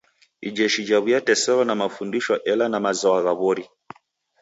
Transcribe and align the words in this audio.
Ijeshi 0.47 0.81
jaw'iateselwa 0.89 1.63
na 1.65 1.75
mafundisho 1.81 2.33
ela 2.51 2.65
na 2.69 2.79
mazwagha 2.85 3.31
w'ori. 3.39 3.65